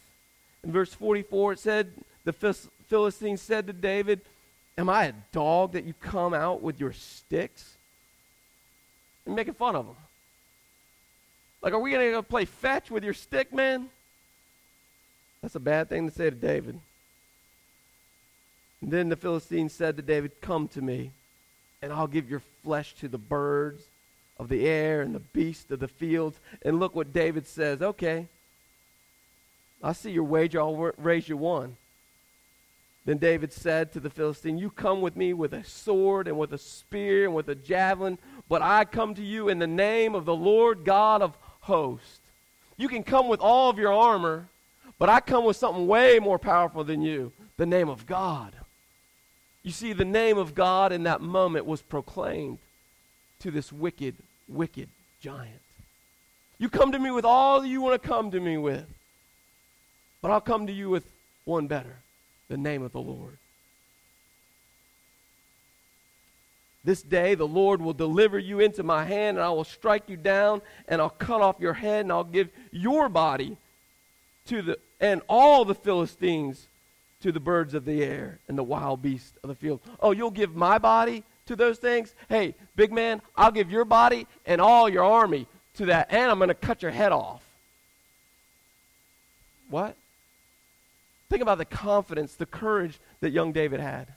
[0.62, 1.92] In verse 44, it said,
[2.24, 2.32] The
[2.86, 4.20] Philistine said to David,
[4.78, 7.76] Am I a dog that you come out with your sticks?
[9.26, 9.96] And making fun of him.
[11.60, 13.90] Like, are we going to play fetch with your stick, man?
[15.42, 16.80] That's a bad thing to say to David.
[18.80, 21.12] And then the Philistine said to David, Come to me,
[21.82, 23.84] and I'll give your flesh to the birds
[24.38, 26.38] of the air and the beasts of the fields.
[26.62, 27.82] And look what David says.
[27.82, 28.28] Okay,
[29.82, 30.60] I see your wager.
[30.60, 31.76] I'll raise you one.
[33.04, 36.52] Then David said to the Philistine, You come with me with a sword and with
[36.52, 40.26] a spear and with a javelin, but I come to you in the name of
[40.26, 42.20] the Lord God of hosts.
[42.76, 44.48] You can come with all of your armor,
[44.98, 48.54] but I come with something way more powerful than you the name of God.
[49.62, 52.58] You see, the name of God in that moment was proclaimed
[53.40, 54.14] to this wicked,
[54.48, 54.88] wicked
[55.20, 55.60] giant.
[56.58, 58.86] You come to me with all you want to come to me with,
[60.22, 61.04] but I'll come to you with
[61.44, 61.96] one better
[62.48, 63.36] the name of the Lord.
[66.82, 70.16] This day the Lord will deliver you into my hand, and I will strike you
[70.16, 73.58] down, and I'll cut off your head, and I'll give your body
[74.46, 76.66] to the and all the Philistines
[77.20, 79.80] to the birds of the air and the wild beasts of the field.
[80.00, 82.14] Oh, you'll give my body to those things?
[82.28, 86.38] Hey, big man, I'll give your body and all your army to that, and I'm
[86.38, 87.42] going to cut your head off.
[89.70, 89.96] What?
[91.28, 94.08] Think about the confidence, the courage that young David had.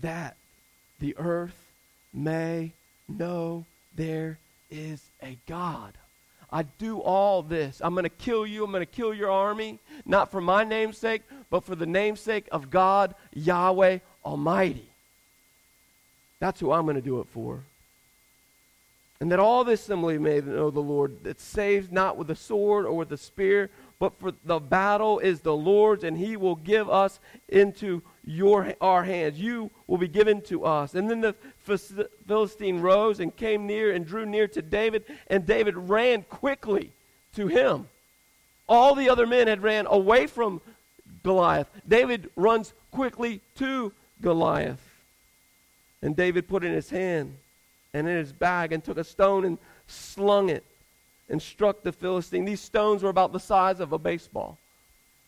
[0.00, 0.36] That
[0.98, 1.56] the earth
[2.12, 2.72] may
[3.08, 4.38] know there
[4.70, 5.96] is a God.
[6.50, 7.80] I do all this.
[7.82, 8.64] I'm going to kill you.
[8.64, 12.46] I'm going to kill your army, not for my name's sake, but for the namesake
[12.52, 14.88] of God, Yahweh Almighty.
[16.40, 17.60] That's who I'm going to do it for.
[19.20, 22.84] And that all this assembly may know the Lord, that saves not with the sword
[22.84, 26.90] or with the spear, but for the battle is the Lord's, and he will give
[26.90, 29.40] us into your, our hands.
[29.40, 30.94] You will be given to us.
[30.94, 35.76] And then the Philistine rose and came near and drew near to David, and David
[35.76, 36.92] ran quickly
[37.34, 37.88] to him.
[38.68, 40.60] All the other men had ran away from
[41.22, 41.68] Goliath.
[41.86, 44.80] David runs quickly to Goliath.
[46.00, 47.36] And David put in his hand
[47.92, 50.64] and in his bag and took a stone and slung it
[51.28, 52.44] and struck the Philistine.
[52.44, 54.58] These stones were about the size of a baseball.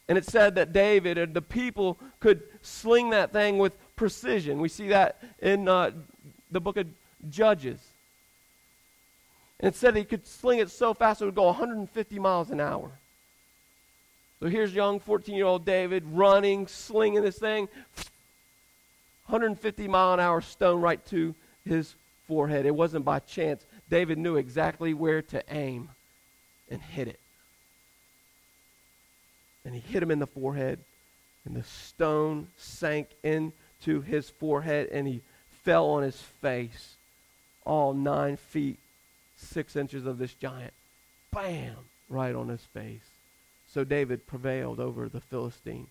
[0.09, 4.61] And it said that David and the people could sling that thing with precision.
[4.61, 5.93] We see that in uh,
[6.51, 6.87] the book of
[7.31, 7.81] Judges.
[9.61, 12.61] And it said he could sling it so fast it would go 150 miles an
[12.61, 12.91] hour.
[14.41, 17.69] So here's young 14 year old David running, slinging this thing.
[19.27, 21.35] 150 mile an hour stone right to
[21.65, 21.95] his
[22.29, 22.67] forehead.
[22.67, 23.65] It wasn't by chance.
[23.89, 25.89] David knew exactly where to aim
[26.69, 27.21] and hit it
[29.65, 30.79] and he hit him in the forehead,
[31.45, 35.21] and the stone sank into his forehead, and he
[35.63, 36.97] fell on his face,
[37.65, 38.79] all nine feet,
[39.37, 40.75] six inches of this giant.
[41.31, 41.77] Bam!
[42.09, 43.09] Right on his face.
[43.73, 45.89] So David prevailed over the Philistine.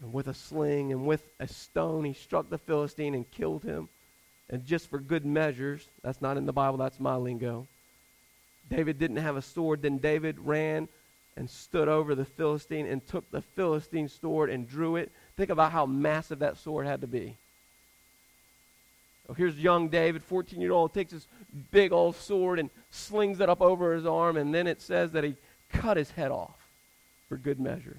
[0.00, 3.88] And with a sling and with a stone, he struck the Philistine and killed him.
[4.50, 7.66] And just for good measures, that's not in the Bible, that's my lingo.
[8.68, 9.82] David didn't have a sword.
[9.82, 10.88] Then David ran
[11.36, 15.10] and stood over the Philistine and took the Philistine sword and drew it.
[15.36, 17.36] Think about how massive that sword had to be.
[19.28, 21.26] Oh, here's young David, 14 year old, takes his
[21.70, 25.24] big old sword and slings it up over his arm, and then it says that
[25.24, 25.36] he
[25.72, 26.68] cut his head off
[27.28, 27.96] for good measure.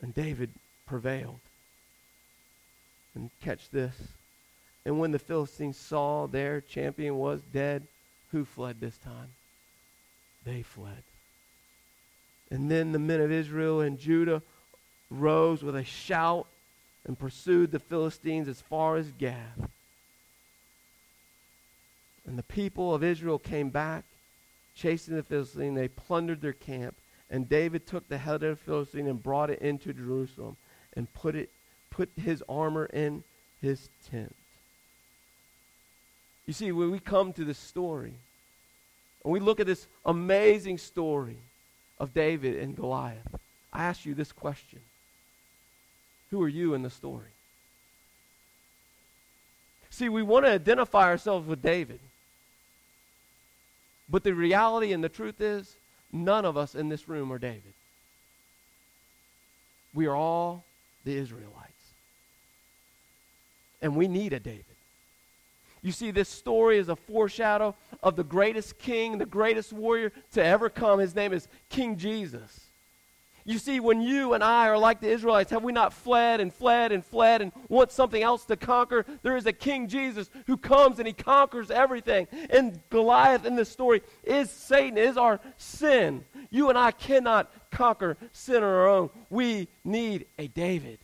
[0.00, 0.50] And David
[0.86, 1.40] prevailed.
[3.14, 3.94] And catch this.
[4.84, 7.86] And when the Philistines saw their champion was dead,
[8.30, 9.30] who fled this time?
[10.48, 11.02] They fled.
[12.50, 14.40] And then the men of Israel and Judah
[15.10, 16.46] rose with a shout
[17.04, 19.68] and pursued the Philistines as far as Gath.
[22.26, 24.04] And the people of Israel came back,
[24.74, 25.76] chasing the Philistines.
[25.76, 26.96] They plundered their camp.
[27.30, 30.56] And David took the head of the Philistine and brought it into Jerusalem
[30.94, 31.50] and put it
[31.90, 33.22] put his armor in
[33.60, 34.34] his tent.
[36.46, 38.14] You see, when we come to this story,
[39.24, 41.38] and we look at this amazing story
[41.98, 43.34] of David and Goliath,
[43.72, 44.80] I ask you this question
[46.30, 47.32] Who are you in the story?
[49.90, 52.00] See, we want to identify ourselves with David.
[54.08, 55.76] But the reality and the truth is,
[56.12, 57.74] none of us in this room are David.
[59.92, 60.64] We are all
[61.04, 61.92] the Israelites.
[63.82, 64.64] And we need a David.
[65.82, 70.44] You see, this story is a foreshadow of the greatest king, the greatest warrior to
[70.44, 70.98] ever come.
[70.98, 72.68] His name is King Jesus.
[73.48, 76.52] You see, when you and I are like the Israelites, have we not fled and
[76.52, 79.06] fled and fled and want something else to conquer?
[79.22, 82.28] There is a King Jesus who comes and he conquers everything.
[82.50, 86.26] And Goliath in this story is Satan, is our sin.
[86.50, 89.08] You and I cannot conquer sin on our own.
[89.30, 90.98] We need a David.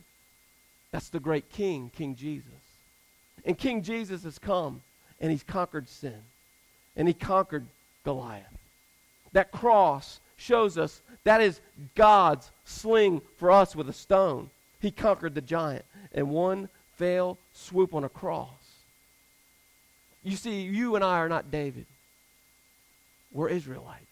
[0.92, 2.53] That's the great King, King Jesus.
[3.44, 4.82] And King Jesus has come
[5.20, 6.22] and he's conquered sin.
[6.96, 7.66] And he conquered
[8.04, 8.44] Goliath.
[9.32, 11.60] That cross shows us that is
[11.94, 14.50] God's sling for us with a stone.
[14.80, 18.48] He conquered the giant in one fell swoop on a cross.
[20.22, 21.86] You see, you and I are not David.
[23.32, 24.04] We're Israelites.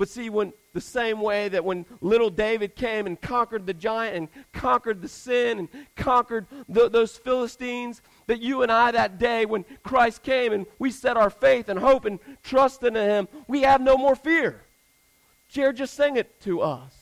[0.00, 4.16] But see, when the same way that when little David came and conquered the giant
[4.16, 9.44] and conquered the sin and conquered the, those Philistines, that you and I that day
[9.44, 13.60] when Christ came and we set our faith and hope and trust in Him, we
[13.60, 14.62] have no more fear.
[15.50, 16.94] Jared just sang it to us.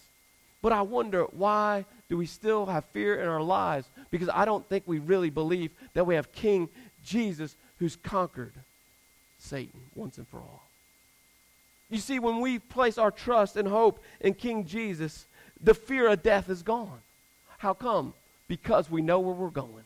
[0.61, 3.89] But I wonder why do we still have fear in our lives?
[4.11, 6.69] Because I don't think we really believe that we have King
[7.05, 8.55] Jesus who's conquered
[9.39, 10.68] Satan once and for all.
[11.91, 15.27] You see, when we place our trust and hope in King Jesus,
[15.61, 17.01] the fear of death is gone.
[17.59, 18.15] How come?
[18.47, 19.85] Because we know where we're going.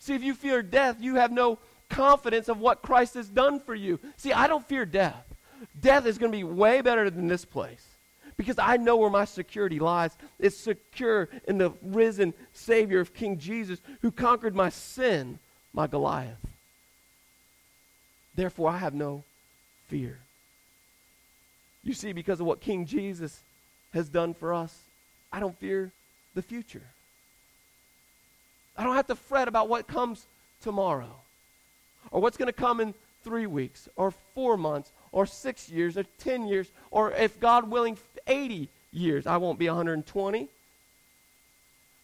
[0.00, 3.74] See, if you fear death, you have no confidence of what Christ has done for
[3.74, 4.00] you.
[4.16, 5.24] See, I don't fear death.
[5.80, 7.86] Death is going to be way better than this place
[8.36, 10.16] because I know where my security lies.
[10.40, 15.38] It's secure in the risen Savior of King Jesus who conquered my sin,
[15.72, 16.38] my Goliath.
[18.34, 19.22] Therefore, I have no
[19.92, 20.18] fear.
[21.84, 23.40] You see, because of what King Jesus
[23.92, 24.74] has done for us,
[25.30, 25.92] I don't fear
[26.34, 26.86] the future.
[28.74, 30.24] I don't have to fret about what comes
[30.62, 31.14] tomorrow
[32.10, 36.04] or what's going to come in three weeks or four months or six years or
[36.18, 39.26] 10 years or if God willing, 80 years.
[39.26, 40.48] I won't be 120.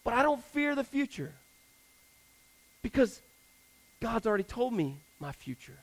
[0.04, 1.32] But I don't fear the future
[2.82, 3.22] because
[3.98, 5.78] God's already told me my future.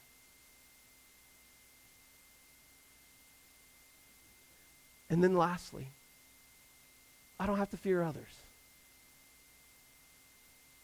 [5.10, 5.88] And then lastly,
[7.40, 8.42] I don't have to fear others.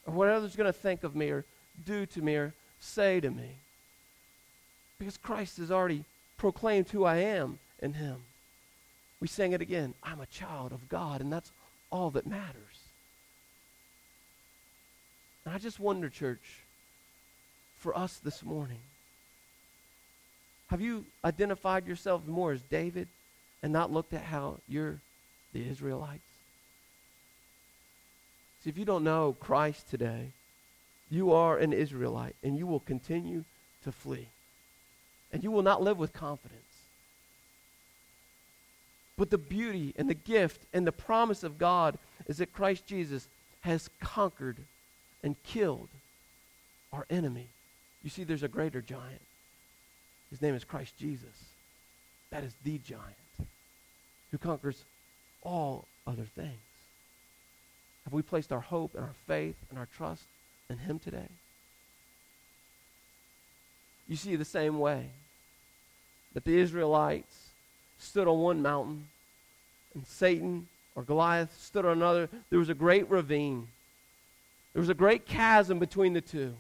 [0.05, 1.45] Or what others are going to think of me or
[1.85, 3.55] do to me or say to me.
[4.99, 6.03] Because Christ has already
[6.37, 8.17] proclaimed who I am in him.
[9.19, 9.93] We sang it again.
[10.03, 11.51] I'm a child of God, and that's
[11.91, 12.89] all that matters.
[15.45, 16.65] And I just wonder, church,
[17.77, 18.79] for us this morning,
[20.67, 23.07] have you identified yourself more as David
[23.63, 24.99] and not looked at how you're
[25.53, 26.23] the Israelites?
[28.63, 30.27] See, if you don't know Christ today,
[31.09, 33.43] you are an Israelite, and you will continue
[33.83, 34.27] to flee.
[35.33, 36.61] And you will not live with confidence.
[39.17, 41.97] But the beauty and the gift and the promise of God
[42.27, 43.27] is that Christ Jesus
[43.61, 44.57] has conquered
[45.23, 45.89] and killed
[46.93, 47.47] our enemy.
[48.03, 49.21] You see, there's a greater giant.
[50.29, 51.45] His name is Christ Jesus.
[52.31, 53.20] That is the giant
[54.31, 54.85] who conquers
[55.43, 56.59] all other things.
[58.05, 60.23] Have we placed our hope and our faith and our trust
[60.69, 61.27] in him today?
[64.07, 65.09] You see, the same way
[66.33, 67.49] that the Israelites
[67.99, 69.07] stood on one mountain
[69.93, 73.67] and Satan or Goliath stood on another, there was a great ravine.
[74.73, 76.55] There was a great chasm between the two.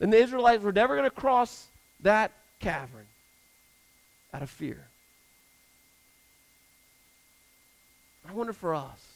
[0.00, 1.68] And the Israelites were never going to cross
[2.00, 3.06] that cavern
[4.32, 4.86] out of fear.
[8.28, 9.06] I wonder for us.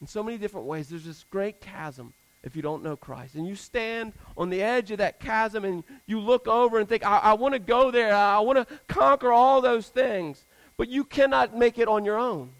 [0.00, 2.12] In so many different ways, there's this great chasm
[2.44, 3.34] if you don't know Christ.
[3.34, 7.04] And you stand on the edge of that chasm and you look over and think,
[7.04, 8.14] I, I want to go there.
[8.14, 10.44] I want to conquer all those things.
[10.76, 12.50] But you cannot make it on your own.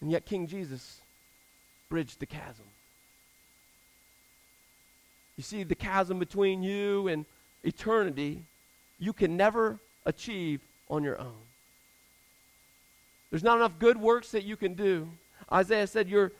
[0.00, 1.00] And yet, King Jesus
[1.88, 2.64] bridged the chasm.
[5.36, 7.24] You see, the chasm between you and
[7.62, 8.42] eternity,
[8.98, 11.49] you can never achieve on your own.
[13.30, 15.08] There's not enough good works that you can do.
[15.52, 16.32] Isaiah said, Your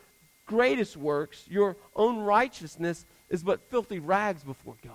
[0.46, 4.94] greatest works, your own righteousness, is but filthy rags before God.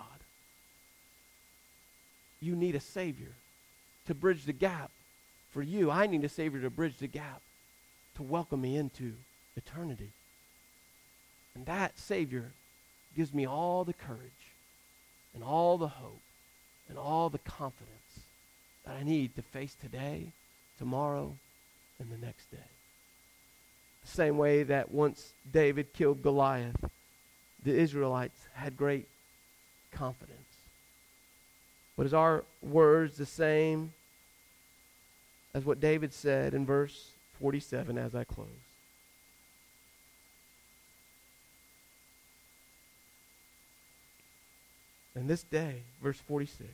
[2.42, 3.32] You need a Savior
[4.08, 4.92] to bridge the gap
[5.52, 5.90] for you.
[5.90, 7.42] I need a Savior to bridge the gap
[8.16, 9.14] to welcome me into
[9.56, 10.12] eternity.
[11.56, 12.52] And that Savior
[13.16, 14.20] gives me all the courage
[15.34, 16.22] and all the hope
[16.90, 18.20] and all the confidence
[18.86, 20.28] that I need to face today,
[20.78, 21.38] tomorrow,
[22.00, 22.58] and the next day.
[24.04, 26.76] Same way that once David killed Goliath,
[27.64, 29.08] the Israelites had great
[29.92, 30.40] confidence.
[31.98, 33.94] But is our words the same
[35.54, 38.48] as what David said in verse 47 as I close?
[45.16, 46.70] And this day, verse 46,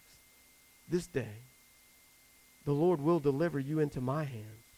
[0.90, 1.36] this day,
[2.66, 4.71] the Lord will deliver you into my hands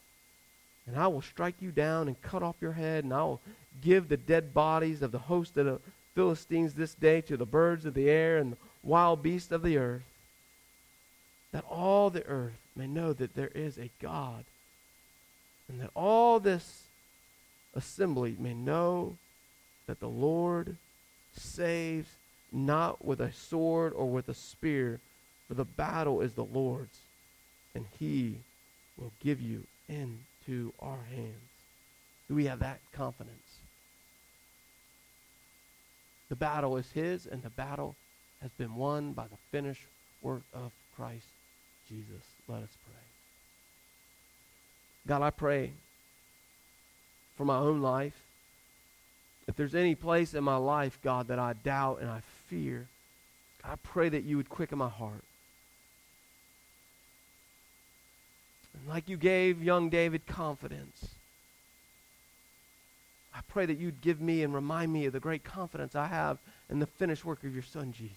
[0.87, 3.41] and I will strike you down and cut off your head, and I will
[3.81, 5.79] give the dead bodies of the host of the
[6.15, 9.77] Philistines this day to the birds of the air and the wild beasts of the
[9.77, 10.03] earth,
[11.51, 14.43] that all the earth may know that there is a God,
[15.69, 16.83] and that all this
[17.73, 19.15] assembly may know
[19.87, 20.75] that the Lord
[21.35, 22.09] saves
[22.51, 24.99] not with a sword or with a spear,
[25.47, 26.99] for the battle is the Lord's,
[27.73, 28.37] and he
[28.97, 31.49] will give you in to our hands.
[32.27, 33.37] Do we have that confidence?
[36.29, 37.95] The battle is His, and the battle
[38.41, 39.85] has been won by the finished
[40.21, 41.27] work of Christ
[41.87, 42.23] Jesus.
[42.47, 42.95] Let us pray.
[45.05, 45.71] God, I pray
[47.37, 48.19] for my own life.
[49.47, 52.87] If there's any place in my life, God, that I doubt and I fear,
[53.63, 55.23] I pray that you would quicken my heart.
[58.93, 61.15] Like you gave young David confidence,
[63.33, 66.37] I pray that you'd give me and remind me of the great confidence I have
[66.69, 68.13] in the finished work of your Son, Jesus.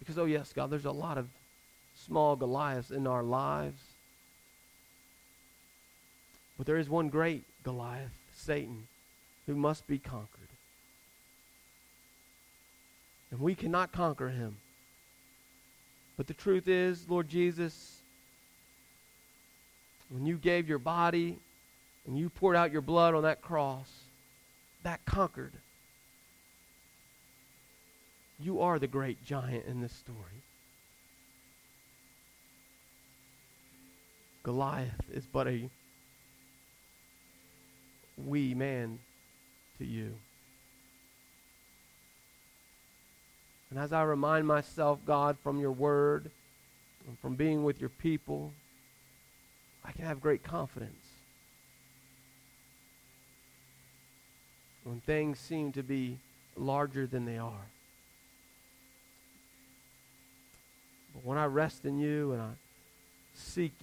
[0.00, 1.28] Because, oh, yes, God, there's a lot of
[1.94, 3.80] small Goliaths in our lives.
[6.58, 8.88] But there is one great Goliath, Satan,
[9.46, 10.43] who must be conquered.
[13.34, 14.58] And we cannot conquer him.
[16.16, 17.96] But the truth is, Lord Jesus,
[20.08, 21.40] when you gave your body
[22.06, 23.90] and you poured out your blood on that cross,
[24.84, 25.54] that conquered.
[28.38, 30.44] You are the great giant in this story.
[34.44, 35.68] Goliath is but a
[38.16, 39.00] wee man
[39.78, 40.14] to you.
[43.74, 46.30] And as I remind myself, God, from your word
[47.08, 48.52] and from being with your people,
[49.84, 51.04] I can have great confidence.
[54.84, 56.20] When things seem to be
[56.56, 57.66] larger than they are.
[61.12, 62.50] But when I rest in you and I
[63.34, 63.72] seek